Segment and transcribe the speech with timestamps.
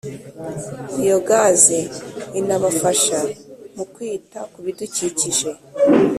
[0.95, 1.79] Biyogazi
[2.39, 3.17] inabafasha
[3.75, 5.49] mu kwita ku bidukikije